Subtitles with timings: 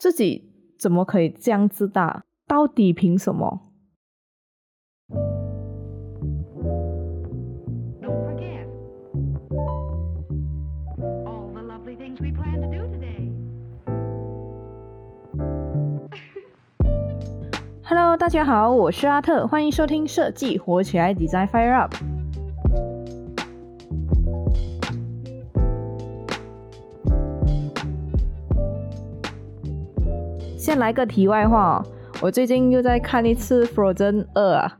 [0.00, 2.24] 自己怎么可以这样自大？
[2.48, 3.60] 到底凭什么
[17.84, 21.94] ？Hello，大家好，我是阿特，欢迎收听设计火起来，Design Fire Up。
[30.70, 31.86] 先来个题外话哦，
[32.22, 34.78] 我最近又在看一次《Frozen 二》啊，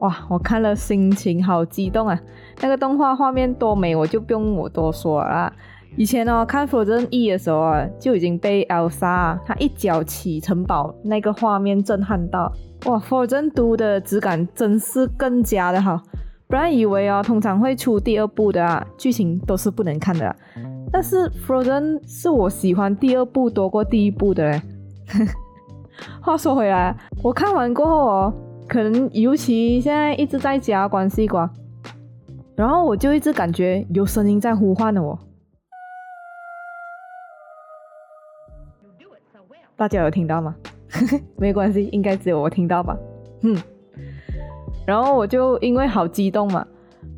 [0.00, 2.18] 哇，我看了心情好激动啊！
[2.62, 5.52] 那个动画画面多美，我就不用我多说了。
[5.98, 12.50] 以前呢，看《Frozen 一》的时候啊，就已经被 Elsa 她一脚起城堡那个画面震撼到。
[12.86, 16.00] 哇，《Frozen 2》的质感真是更加的好。
[16.46, 20.34] 本来以为哦，通常会出第二部的啊，剧情都是不能看的。
[20.90, 24.62] 但是《Frozen》是我喜欢第二部多过第一部的嘞。
[26.22, 28.34] 话说回来，我看完过后哦，
[28.68, 31.50] 可能尤其现在一直在家关西瓜，
[32.54, 35.18] 然后我就一直感觉有声音在呼唤我。
[39.76, 40.56] 大家有听到吗？
[41.38, 42.96] 没关系，应该只有我听到吧。
[43.42, 43.56] 嗯，
[44.84, 46.66] 然后我就因为好激动嘛，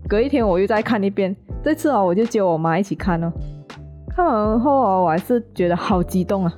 [0.07, 1.35] 隔一天我又再看一遍。
[1.65, 3.33] 这次哦，我就接我妈一起看哦。
[4.09, 6.53] 看完后哦，我还是觉得好激动啊。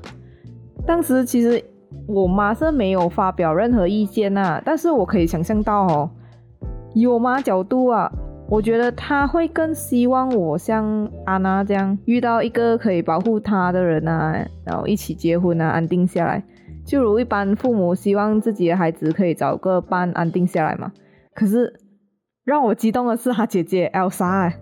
[0.86, 1.62] 当时其实
[2.06, 6.11] 我妈是没有发表任何意见呐，但是我可以想象到哦，
[6.94, 8.11] 以我妈角度啊。
[8.48, 16.44] 我觉得他会更希望我像安娜这样遇到一个可以保护她的人啊，然后一起结婚啊，安定下来。
[16.84, 20.92] 就如一般父母希望自己的孩子可以找个伴安定下来嘛。
[21.33, 21.80] 可是
[22.44, 24.52] 让我激动的是他姐姐 Elsa，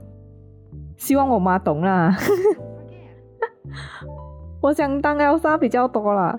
[0.97, 2.17] 希望我妈懂啦。
[4.62, 6.39] 我想当 Elsa 比较多啦，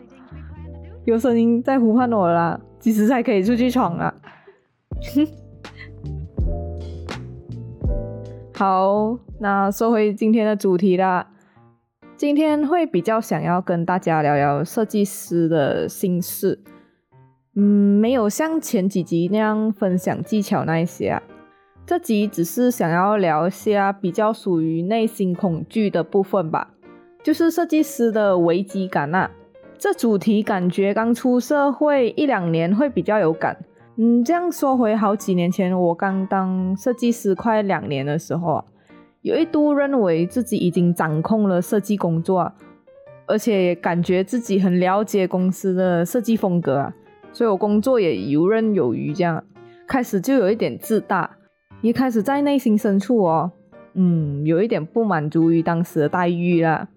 [1.05, 4.14] 有声音在呼唤我啦，几时才可以出去闯啊？
[8.54, 11.30] 好，那说回今天的主题啦。
[12.15, 16.60] 今天会比较想要跟大家聊聊设计师的心事。
[17.55, 21.23] 嗯，没有像前几集那样分享技巧那一些啊。
[21.87, 26.76] 这集只是想要聊一下比较属于内心恐惧的部分吧，
[27.23, 29.30] 就是设计师的危机感啊。
[29.77, 33.58] 这主题感觉刚出社会一两年会比较有感。
[33.98, 38.65] 嗯，这样说回好几年前，我刚当设计师快两年的时候啊，
[39.21, 42.52] 有一度认为自己已经掌控了设计工作，
[43.27, 46.93] 而且也感觉自己很了解公司的设计风格啊，
[47.33, 49.14] 所以我工作也游刃有余。
[49.14, 49.43] 这样
[49.87, 51.37] 开始就有一点自大，
[51.81, 53.52] 也开始在内心深处哦，
[53.95, 56.87] 嗯，有一点不满足于当时的待遇啦。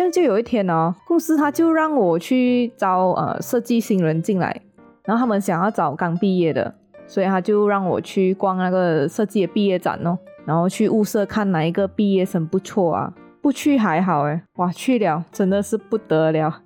[0.00, 4.58] 这样就有一天哦，公司他就让我去招呃设计新人进来。
[5.04, 6.74] 然后他们想要找刚毕业的，
[7.06, 10.16] 所以他就让我去逛那个设计的毕业展哦，
[10.46, 13.12] 然后去物色看哪一个毕业生不错啊。
[13.42, 16.62] 不去还好哎，哇去了真的是不得了。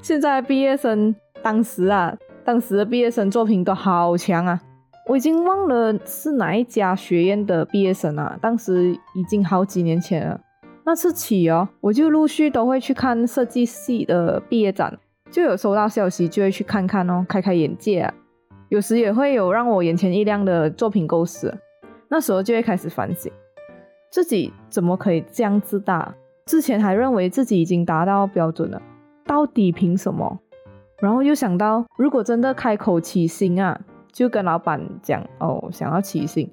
[0.00, 2.16] 现在毕业生当时啊，
[2.46, 4.58] 当时的毕业生作品都好强啊，
[5.06, 8.38] 我已经忘了是哪一家学院的毕业生啊。
[8.40, 10.40] 当时已经好几年前了，
[10.86, 14.98] 那次起哦，我就陆续都会去看设计系的毕业展。
[15.30, 18.14] 就有收到消息，就会去看看哦，开开眼界啊。
[18.68, 21.56] 有时也会有让我眼前一亮的作品构思，
[22.08, 23.32] 那时候就会开始反省，
[24.10, 26.14] 自己怎么可以这样自大？
[26.46, 28.80] 之前还认为自己已经达到标准了，
[29.24, 30.38] 到底凭什么？
[31.00, 33.80] 然后又想到，如果真的开口起薪啊，
[34.12, 36.48] 就跟老板讲哦，想要起薪，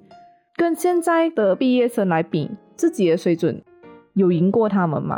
[0.55, 3.61] 跟现在的毕业生来比，自己的水准
[4.13, 5.17] 有赢过他们吗？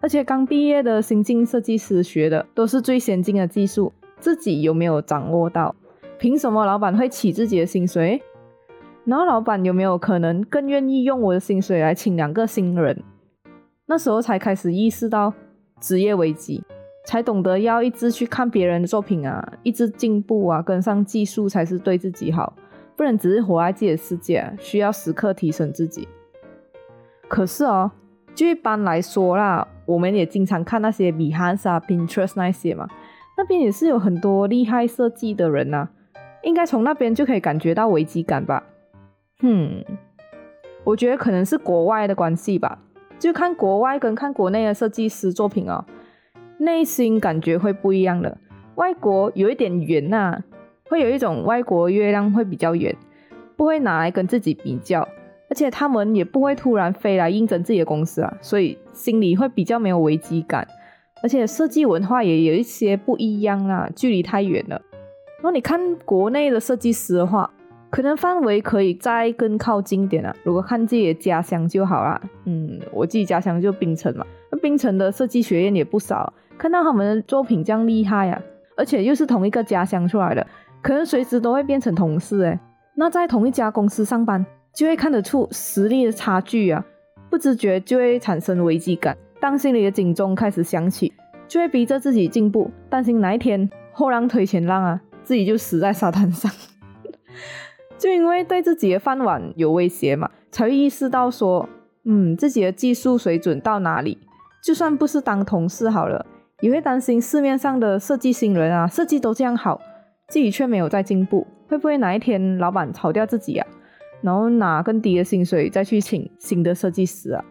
[0.00, 5.74] 而且刚毕业的新进设计师学的都是最先进的技术，自己有没有掌握到？
[6.18, 8.22] 凭什么老板会起自己的薪水？
[9.04, 13.02] 然后老板有没有可能更愿意用我的薪水来请两个新人？
[13.86, 15.32] 那时候才开始意识到
[15.80, 16.62] 职业危机，
[17.04, 22.54] 才懂得要一直去看别人的作品啊，一直进步啊，跟上技术才是对自己好，
[22.96, 26.08] 不能只是活在自己的世界，需要时刻提升自己。
[27.28, 27.90] 可是哦，
[28.34, 29.66] 就一般来说啦。
[29.86, 32.88] 我们也经常看那些米汉啊、Pinterest 那些嘛，
[33.38, 35.88] 那边也是有很多厉害设计的人呐，
[36.42, 38.64] 应该从那边就可以感觉到危机感吧？
[39.40, 39.84] 哼，
[40.82, 42.80] 我觉得可能是国外的关系吧，
[43.16, 45.84] 就看国外跟看国内的设计师作品哦，
[46.58, 48.38] 内心感觉会不一样的。
[48.74, 50.42] 外国有一点圆呐，
[50.90, 52.96] 会有一种外国月亮会比较圆，
[53.56, 55.06] 不会拿来跟自己比较。
[55.56, 60.68] 而且他们也不会突然飞来应征自己的公司啊，所以心里会比较没有危机感。
[61.22, 64.78] 而且设计文化也有一些不一样啊，距离太远了。
[65.36, 67.50] 然后你看国内的设计师的话，
[67.88, 70.36] 可能范围可以再更靠近点啊。
[70.44, 72.20] 如果看自己的家乡就好啦。
[72.44, 78.38] 嗯，我自己家乡就槟城嘛，那槟城的设计学院也不少，看到他们的作品这样厉害啊，
[78.76, 80.46] 而且又是同一个家乡出来的，
[80.82, 82.60] 可能随时都会变成同事诶。
[82.94, 84.44] 那在同一家公司上班，
[84.76, 86.84] 就会看得出实力的差距啊，
[87.30, 89.16] 不自觉就会产生危机感。
[89.40, 91.10] 当心里的警钟开始响起，
[91.48, 96.52] 就会逼着自己进步，担心哪一天后浪推前浪啊，自己就死在沙滩上。
[97.96, 101.66] 就因为对自己的饭碗有威胁嘛，才会意识到说，
[102.04, 104.18] 嗯，自己的技术水准到哪里，
[104.62, 106.26] 就算不是当同事好了，
[106.60, 109.80] 也会担心市面上的设计新人啊，设计都这样好，
[110.28, 111.46] 自己却没有在进步。
[111.66, 113.66] 会不会哪一天老板炒掉自己啊？
[114.20, 117.44] 然后拿更低的薪水再去请新的设计师啊？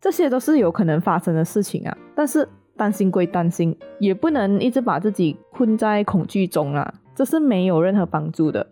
[0.00, 1.96] 这些都是有可能发生的事情啊。
[2.14, 8.66] 但是担心归担心，也不能一直把自己困在恐惧中啊，这是没有任何帮助的。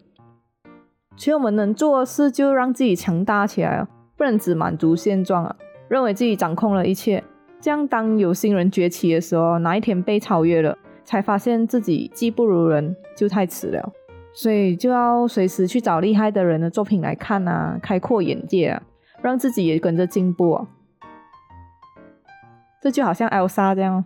[1.16, 5.56] 所以我们能做的事，就让自己强大起来哦，不能只满足现状啊，
[5.88, 7.24] 认为自己掌控了一切。
[7.58, 13.92] 这样当有新人崛起的时候，哪一天被超越了，才发现自己技不如人，就太迟了。
[14.36, 18.82] 所以就要随时去找厉害的人的作品来看啊，开阔眼界啊，
[19.22, 20.66] 让自己也跟着进步啊。
[22.82, 24.04] 这就好像 Elsa 这样，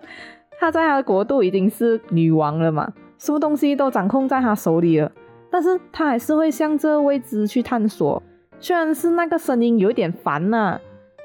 [0.60, 5.10] 她在她的国度已经是女王了嘛，什么东西都掌控在她手里了，
[5.50, 8.22] 但是她还是会向这未知去探索。
[8.60, 10.78] 虽然是那个声音有一点烦呐，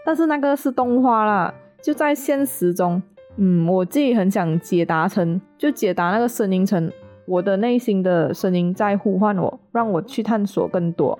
[0.06, 1.54] 但是那个是动画啦，
[1.84, 3.04] 就在现实中，
[3.36, 6.90] 嗯，我自己很想解答成，就解答那个声音成。
[7.28, 11.18] 我的内心的声音在呼唤我，让我去探索更多，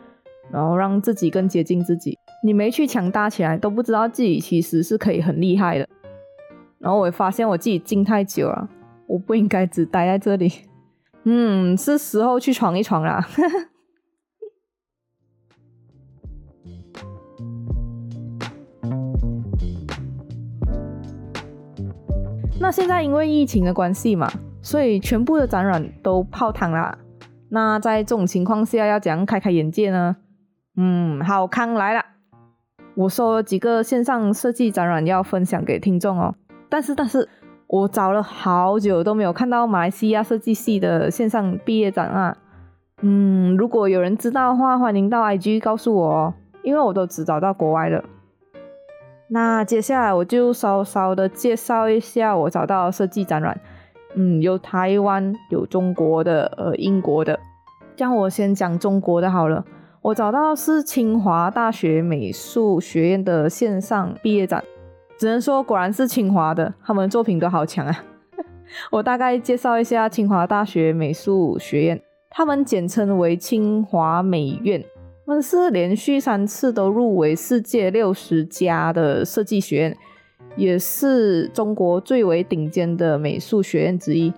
[0.52, 2.18] 然后让自己更接近自己。
[2.44, 5.90] 你没去强大起来，都不知道自己其实是可以很厉害的。
[6.78, 8.70] 然后我发现我自己静太久了，
[9.08, 10.52] 我不应该只待在这里。
[11.26, 13.28] 嗯，是时候去闯一闯啦。
[22.60, 24.32] 那现在因为疫情的关系嘛。
[24.66, 26.98] 所以全部的展览都泡汤啦。
[27.50, 30.16] 那在这种情况下，要怎样开开眼界呢？
[30.76, 32.04] 嗯，好康来了，
[32.96, 36.34] 我收了几个线上设计展览要分享给听众哦。
[36.68, 37.30] 但是，但是
[37.68, 42.36] 我找了好久都没有看到马来西亚设计系的线上毕业展啊。
[43.04, 46.34] 嗯，如果有人知道的话，欢迎到 IG 告诉我哦，
[46.64, 48.04] 因为我都只找到国外的。
[49.28, 53.62] 那接下来我就稍稍的介绍一下我找到设计展览。
[54.16, 57.40] 嗯，有台湾，有中国的，呃，英国的。
[57.96, 59.64] 这样我先讲中国的好了。
[60.02, 64.64] 我找到是清华大学美术学院的线上毕业展，
[65.18, 68.04] 只能说果然是清华的，他们作品都好强啊。
[68.92, 74.84] 我大概介绍一下清华大学美术学院，他们简称为清华美院，
[75.26, 79.98] 他们是连续三次都入围世界六十家的设计学院。
[80.56, 84.34] 也是中国最为顶尖的美术学院之一。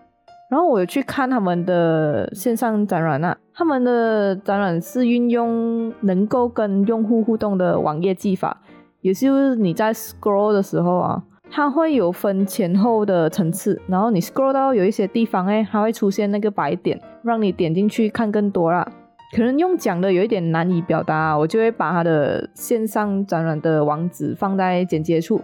[0.50, 8.62] 然后我有去看他们的线上展览啊，他们的展览是运用能够跟用户互动的网页技法，
[9.02, 11.22] 也就是你在 scroll 的时候啊，
[11.52, 18.90] 它会有分前后的层次，然后你 scroll 到有一些地方哎，它会出现那个白点，让你点进去看更多啦。
[19.36, 25.42] 可能用讲的有一点难以表达，我就会把它的线上展览的网址放在简介处。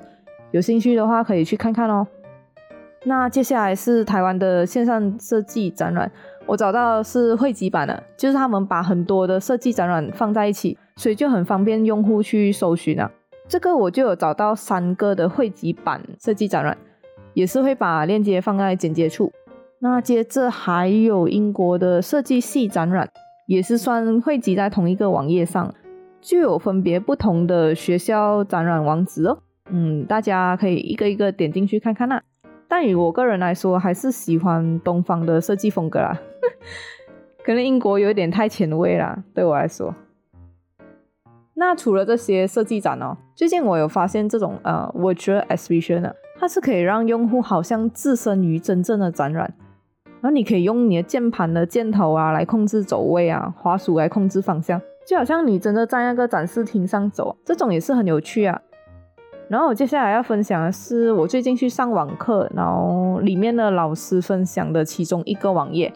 [0.54, 2.06] 有兴趣的话可以去看看哦。
[3.06, 6.10] 那接下来是台湾的线上设计展览，
[6.46, 13.10] 我找到是汇集版的，就是他们把很多的设计展览放在一起，所以就很方便用户去搜寻啊。
[13.48, 16.78] 这个我就有找到三个的汇集版设计展览，
[17.34, 19.32] 也是会把链接放在简介处。
[19.80, 23.10] 那接着还有英国的设计系展览，
[23.48, 25.74] 也是算汇集在同一个网页上，
[26.22, 29.40] 就有分别不同的学校展览网址哦。
[29.76, 32.22] 嗯，大家可以一个一个点进去看看啦。
[32.68, 36.16] 但以我个人来说，还是喜欢东方的设计风格啦。
[37.44, 39.96] 可能英国有点太前卫啦，对我来说。
[41.56, 49.54] 那除了这些设计展哦，最近我有发现这种呃，virtual exhibition 呢，它是可以让用户好像置身于真正的展览。
[50.22, 58.62] 然后你可以用你的键盘的箭头啊来控制走位啊，滑鼠来控制方向，就好像你真的在那个展示厅上走，这种也是很有趣啊。
[59.54, 65.94] 然后我接下来要分享的是我最近去上网课，然后里面的老师分享的其中一个网页，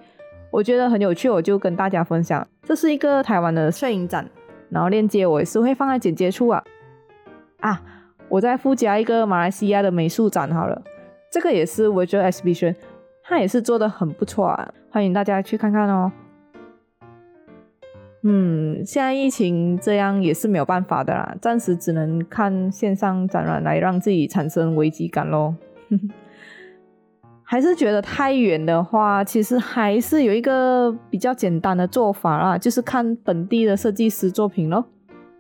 [0.51, 2.47] 我觉得很有趣，我就跟大家分享。
[2.61, 4.23] 这是一个台湾的摄影展，
[4.69, 6.63] 然后链接我也是会放在简介处啊。
[7.61, 7.81] 啊，
[8.29, 10.79] 我再附加一个马来西亚的美术展好了。
[11.31, 12.75] 这个也是 Virtual Exhibition，
[13.23, 16.11] 它也是做的很不错啊，欢迎大家去看看哦。
[18.29, 25.55] 嗯，现在疫情这样也是没有办法的啦，暂时只能看线上展览来让自己产生危机感咯。
[27.41, 34.84] 还是觉得太远的话，其实还是有一个比较简单的做法啦，就是看本地的设计师作品咯，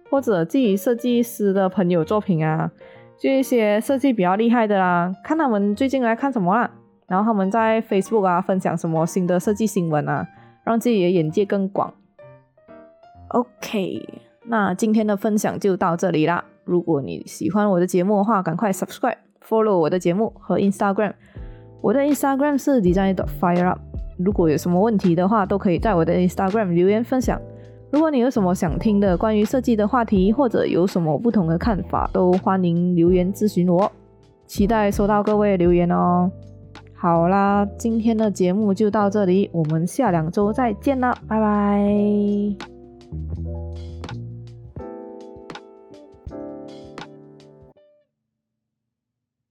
[0.09, 2.71] 或者自己设计师的朋友作品啊，
[3.19, 6.71] 就一些设计比较厉害的啦，看他们最近来看什么啦，
[7.09, 10.25] 然后他们在 Facebook 啊分享什么新的设计新闻啊，
[10.63, 11.93] 让自己的眼界更广。
[13.29, 14.07] OK，
[14.45, 16.43] 那今天的分享就到这里啦。
[16.63, 19.17] 如果你喜欢我的节目的话，赶快 subscribe、
[19.47, 21.13] follow 我的节目和 Instagram。
[21.81, 23.79] 我的 Instagram 是 design dot fire up。
[24.17, 27.39] 如果有什么问题的话，都可以在我的 Instagram 留言分享。
[27.91, 33.89] 如果你有什么想听的关于设计的话题，或者有什么不同的看法，都欢迎留言咨询我。
[34.45, 36.29] 期待收到各位留言哦。
[36.93, 42.76] 好啦，今天的节目就到这里，我们下两周再见啦，拜拜。
[43.17, 43.46] thank you